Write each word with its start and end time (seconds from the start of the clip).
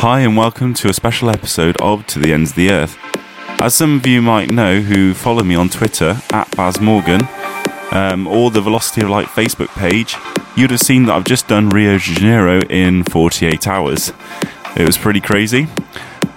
Hi, 0.00 0.20
and 0.20 0.36
welcome 0.36 0.74
to 0.74 0.88
a 0.88 0.92
special 0.92 1.28
episode 1.28 1.76
of 1.80 2.06
To 2.06 2.20
the 2.20 2.32
Ends 2.32 2.50
of 2.50 2.56
the 2.56 2.70
Earth. 2.70 2.96
As 3.60 3.74
some 3.74 3.96
of 3.96 4.06
you 4.06 4.22
might 4.22 4.48
know 4.48 4.80
who 4.80 5.12
follow 5.12 5.42
me 5.42 5.56
on 5.56 5.68
Twitter, 5.68 6.22
at 6.30 6.48
Baz 6.56 6.80
Morgan, 6.80 7.22
um, 7.90 8.28
or 8.28 8.52
the 8.52 8.60
Velocity 8.60 9.00
of 9.00 9.10
Light 9.10 9.26
Facebook 9.26 9.70
page, 9.70 10.14
you'd 10.56 10.70
have 10.70 10.78
seen 10.78 11.06
that 11.06 11.16
I've 11.16 11.24
just 11.24 11.48
done 11.48 11.68
Rio 11.70 11.94
de 11.94 11.98
Janeiro 11.98 12.60
in 12.70 13.02
48 13.02 13.66
hours. 13.66 14.12
It 14.76 14.86
was 14.86 14.96
pretty 14.96 15.20
crazy. 15.20 15.66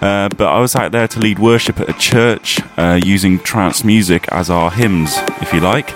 Uh, 0.00 0.28
but 0.30 0.48
I 0.48 0.58
was 0.58 0.74
out 0.74 0.90
there 0.90 1.06
to 1.06 1.20
lead 1.20 1.38
worship 1.38 1.78
at 1.78 1.88
a 1.88 1.92
church 1.92 2.58
uh, 2.76 2.98
using 3.04 3.38
trance 3.38 3.84
music 3.84 4.26
as 4.32 4.50
our 4.50 4.72
hymns, 4.72 5.14
if 5.40 5.52
you 5.52 5.60
like. 5.60 5.90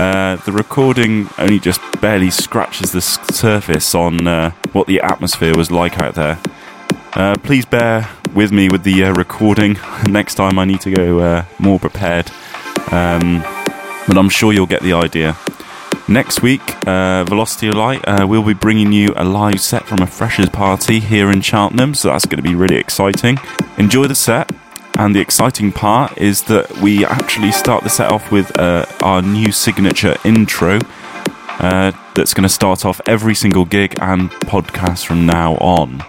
Uh, 0.00 0.36
the 0.36 0.52
recording 0.52 1.28
only 1.36 1.60
just 1.60 1.82
barely 2.00 2.30
scratches 2.30 2.92
the 2.92 3.02
surface 3.02 3.94
on 3.94 4.26
uh, 4.26 4.52
what 4.72 4.86
the 4.86 4.98
atmosphere 5.02 5.54
was 5.54 5.70
like 5.70 6.00
out 6.00 6.14
there. 6.14 6.40
Uh, 7.14 7.36
please 7.42 7.64
bear 7.66 8.08
with 8.34 8.52
me 8.52 8.68
with 8.68 8.82
the 8.84 9.04
uh, 9.04 9.12
recording. 9.12 9.78
Next 10.08 10.36
time 10.36 10.58
I 10.58 10.64
need 10.64 10.80
to 10.82 10.90
go 10.90 11.44
more 11.58 11.78
prepared. 11.78 12.30
Um, 12.90 13.42
but 14.06 14.18
I'm 14.18 14.28
sure 14.28 14.52
you'll 14.52 14.66
get 14.66 14.82
the 14.82 14.92
idea. 14.92 15.36
Next 16.08 16.42
week, 16.42 16.60
uh, 16.86 17.24
Velocity 17.24 17.68
of 17.68 17.74
Light, 17.74 18.06
uh, 18.06 18.26
we'll 18.26 18.42
be 18.42 18.54
bringing 18.54 18.92
you 18.92 19.12
a 19.16 19.24
live 19.24 19.60
set 19.60 19.84
from 19.84 20.02
a 20.02 20.06
freshers 20.06 20.48
party 20.48 20.98
here 20.98 21.30
in 21.30 21.40
Cheltenham, 21.40 21.94
so 21.94 22.08
that's 22.08 22.26
going 22.26 22.42
to 22.42 22.42
be 22.42 22.56
really 22.56 22.76
exciting. 22.76 23.38
Enjoy 23.78 24.06
the 24.06 24.14
set, 24.14 24.50
and 24.98 25.14
the 25.14 25.20
exciting 25.20 25.70
part 25.70 26.18
is 26.18 26.42
that 26.42 26.70
we 26.78 27.04
actually 27.04 27.52
start 27.52 27.84
the 27.84 27.88
set 27.88 28.10
off 28.10 28.32
with 28.32 28.58
uh, 28.58 28.84
our 29.02 29.22
new 29.22 29.52
signature 29.52 30.16
intro 30.24 30.80
uh, 31.60 31.92
that's 32.14 32.34
going 32.34 32.42
to 32.42 32.48
start 32.48 32.84
off 32.84 33.00
every 33.06 33.34
single 33.34 33.64
gig 33.64 33.94
and 34.00 34.30
podcast 34.30 35.06
from 35.06 35.24
now 35.24 35.54
on. 35.54 36.02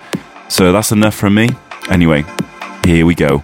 So 0.53 0.71
that's 0.71 0.91
enough 0.91 1.15
from 1.15 1.33
me. 1.33 1.49
Anyway, 1.89 2.23
here 2.85 3.07
we 3.07 3.15
go. 3.15 3.43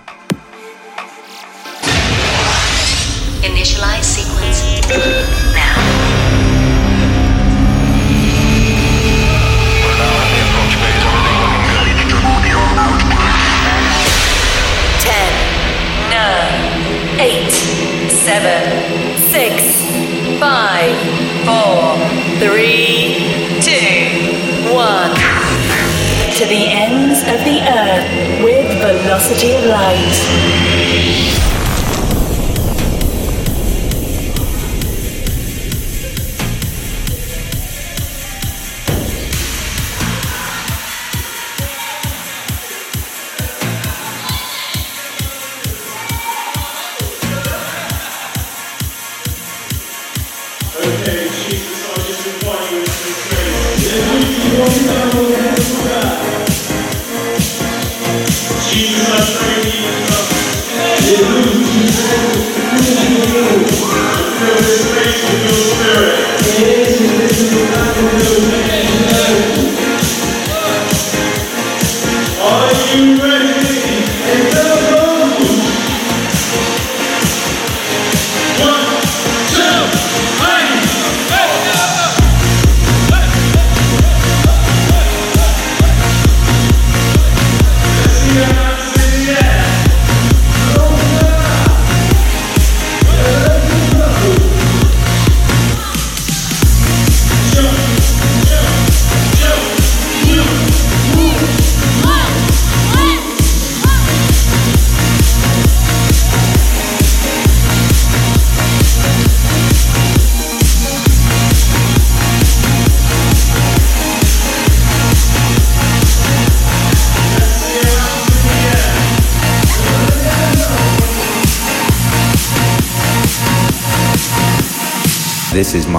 Of 27.39 27.45
the 27.45 27.61
earth 27.61 28.43
with 28.43 28.67
velocity 28.81 29.53
of 29.53 29.63
light. 29.65 31.48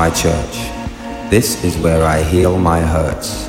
My 0.00 0.09
church. 0.09 0.55
This 1.31 1.62
is 1.62 1.77
where 1.77 2.06
I 2.06 2.22
heal 2.22 2.59
my 2.59 2.81
hurts. 2.81 3.47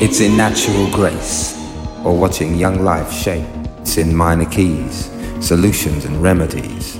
It's 0.00 0.20
in 0.20 0.36
natural 0.36 0.88
grace, 0.92 1.58
or 2.04 2.16
watching 2.16 2.54
young 2.54 2.84
life 2.84 3.10
shape. 3.12 3.48
It's 3.80 3.96
in 3.98 4.14
minor 4.14 4.44
keys, 4.44 5.10
solutions 5.40 6.04
and 6.04 6.22
remedies. 6.22 6.98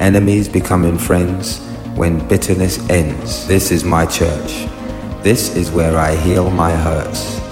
Enemies 0.00 0.48
becoming 0.48 0.98
friends 0.98 1.60
when 1.94 2.26
bitterness 2.26 2.76
ends. 2.90 3.46
This 3.46 3.70
is 3.70 3.84
my 3.84 4.04
church. 4.04 4.66
This 5.22 5.54
is 5.54 5.70
where 5.70 5.96
I 5.96 6.16
heal 6.16 6.50
my 6.50 6.72
hurts. 6.72 7.45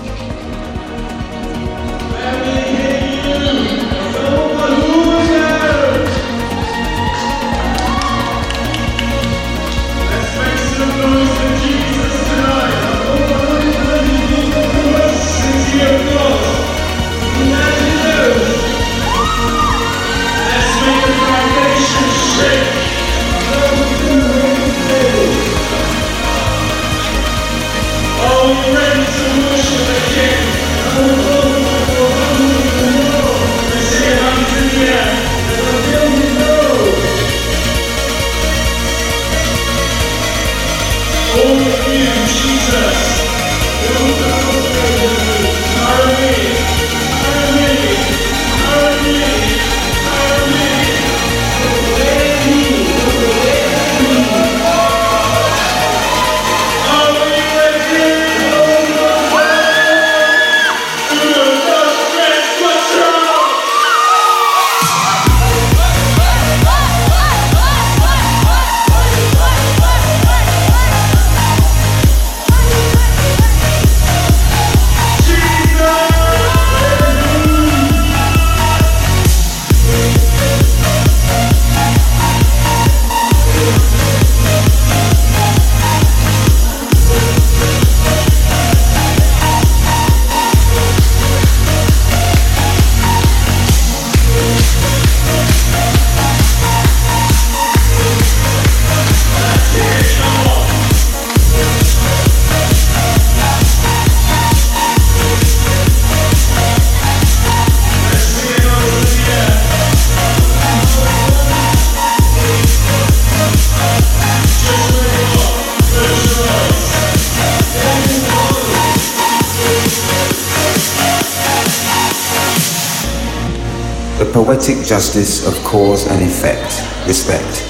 Poetic 124.33 124.85
justice 124.85 125.47
of 125.47 125.55
cause 125.65 126.07
and 126.07 126.23
effect, 126.23 126.83
respect, 127.07 127.67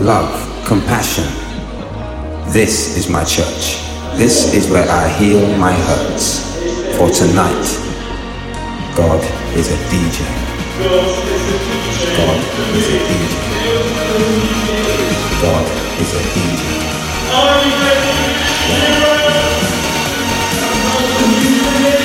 love, 0.00 0.32
compassion. 0.66 1.24
This 2.52 2.96
is 2.96 3.08
my 3.08 3.24
church. 3.24 3.78
This 4.16 4.54
is 4.54 4.70
where 4.70 4.88
I 4.88 5.08
heal 5.18 5.40
my 5.58 5.72
hurts. 5.72 6.50
For 6.96 7.10
tonight, 7.10 7.66
God 8.96 9.20
is 9.56 9.68
a 9.70 9.76
DJ. 9.90 10.18
God 12.16 12.40
is 12.76 12.86
a 12.88 12.98
DJ. 13.08 13.34
God 15.42 15.66
is 16.00 16.14
a 16.14 16.22
DJ. 16.32 16.62
Are 17.32 17.64
you 17.66 17.74
ready? 17.84 18.12
quem 21.82 22.01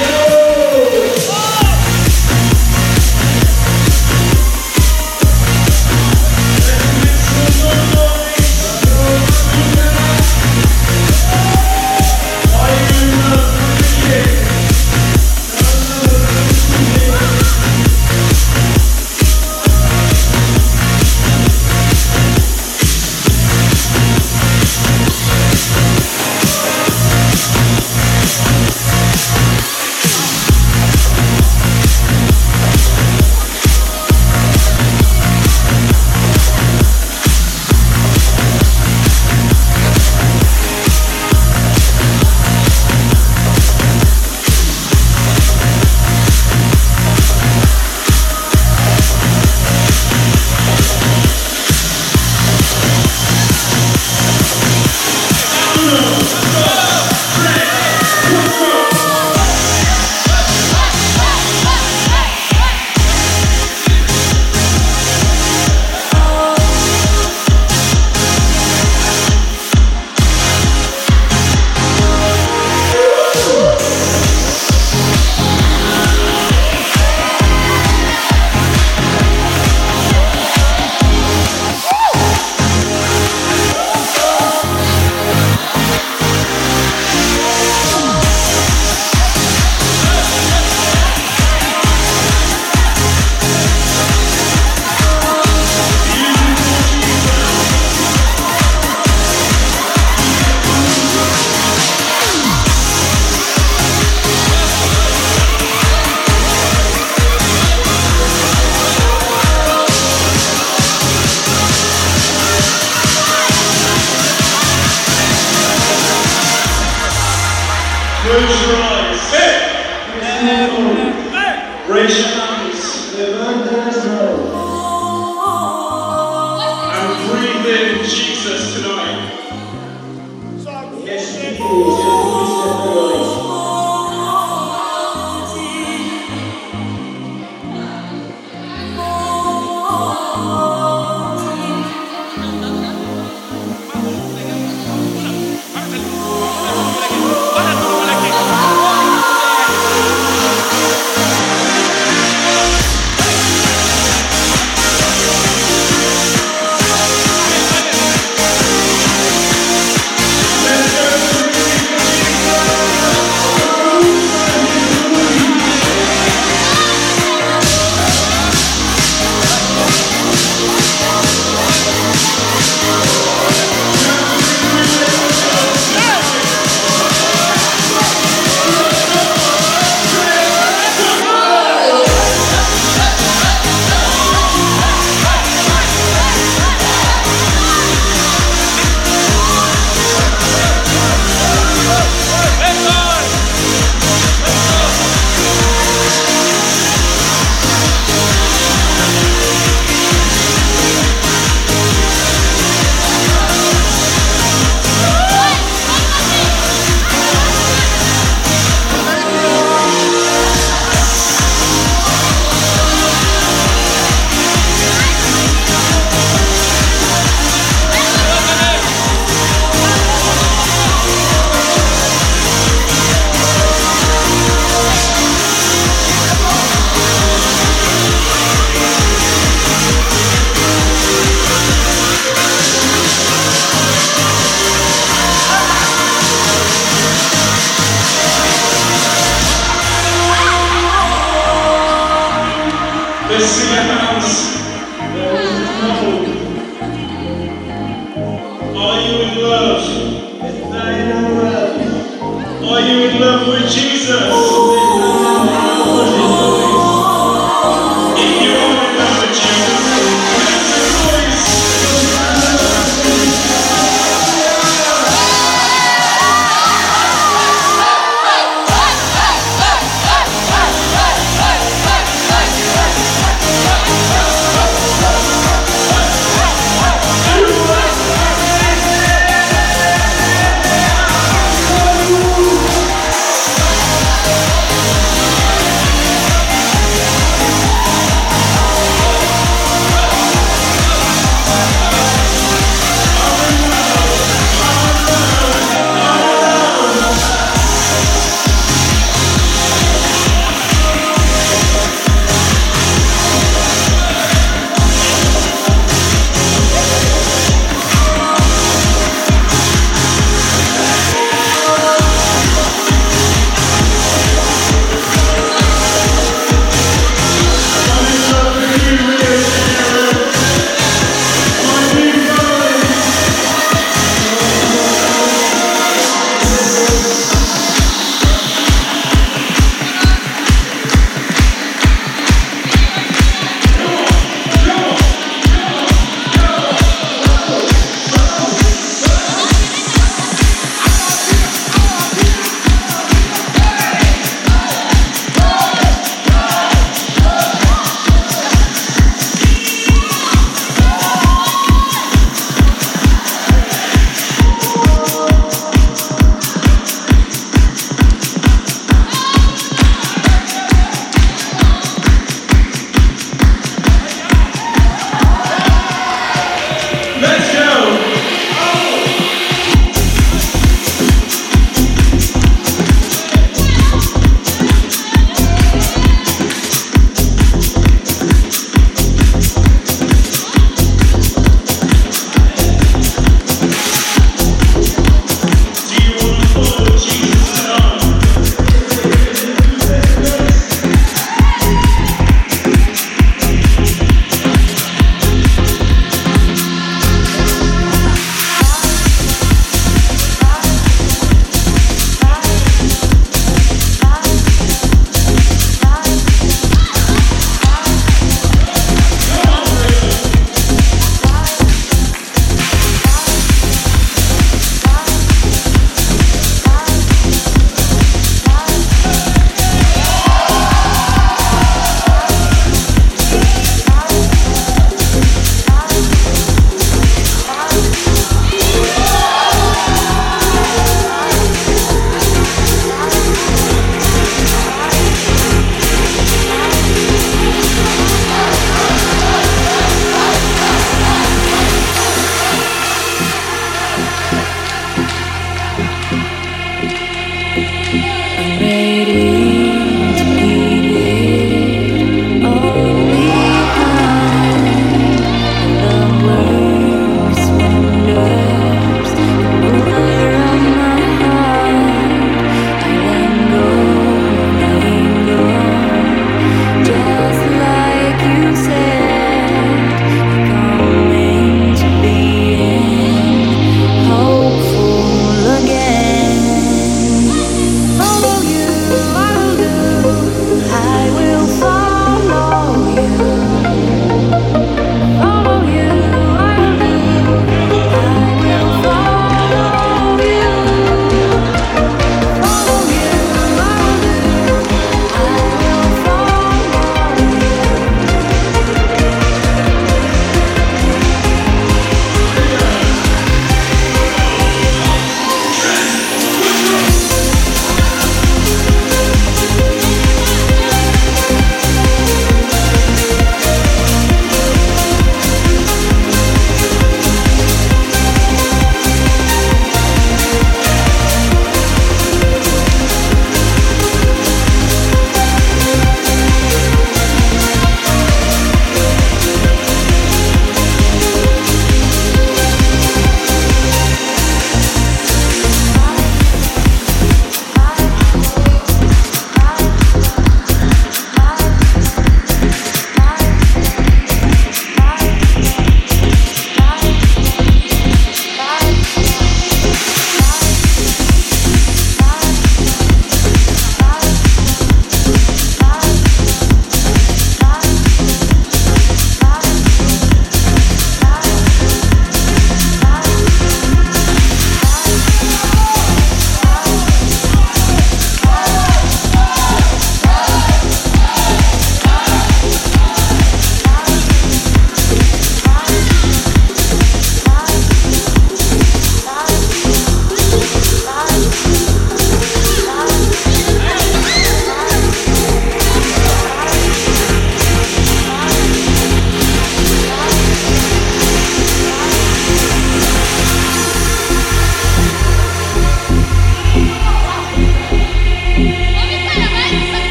Senhor. 243.47 244.06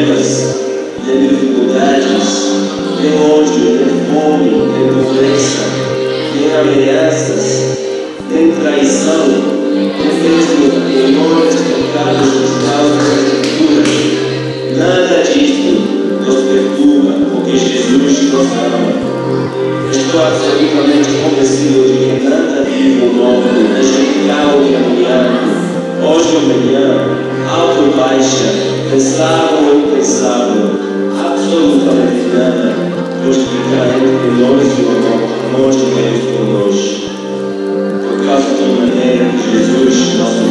problemas, 0.00 0.56
ter 1.04 1.18
dificuldades, 1.18 2.28
tem 3.00 3.12
ódio, 3.20 3.78
tem 3.78 3.92
fome, 4.08 4.50
tem 4.72 4.86
doença, 4.88 5.62
tem 6.32 6.46
ameaças, 6.58 7.78
tem 8.30 8.52
traição, 8.52 9.26
ter 9.72 10.12
mesmo 10.22 10.70
temores, 10.88 11.54
pecados, 11.54 12.30
causas, 12.66 13.18
cultura. 13.58 13.84
Nada 14.76 15.22
disso 15.22 15.70
nos 16.24 16.36
perturba, 16.44 17.12
porque 17.34 17.56
Jesus 17.58 18.32
nos 18.32 18.46
ama. 18.52 19.10
Estou 19.90 20.20
absolutamente 20.22 21.10
convencido 21.22 21.84
de 21.86 22.20
que 22.20 22.28
nada 22.28 22.62
vivo 22.62 23.12
novo 23.12 23.48
deixa 23.74 23.92
gente, 23.92 24.30
o 24.48 24.96
que 24.96 25.04
é 25.04 25.60
Hoje 26.02 26.34
ou 26.34 26.38
amanhã, 26.38 27.20
alto 27.46 27.82
ou 27.82 27.96
baixa, 27.96 28.79
Pensaram, 28.90 29.82
pensaram, 29.94 30.72
absolutamente 31.24 32.26
nada, 32.34 32.74
pois 33.22 33.36
que 33.36 33.58
traem 33.70 34.02
nós 34.40 34.66
e 34.66 34.82
o 34.82 34.90
amor 34.90 35.20
nós 35.52 35.76
Deus 35.76 36.20
por 36.34 36.44
nós. 36.48 36.78
Por 38.02 38.26
causa 38.26 38.50
da 38.50 38.66
maneira 38.80 39.26
que 39.30 39.46
Jesus, 39.52 40.18
nosso 40.18 40.42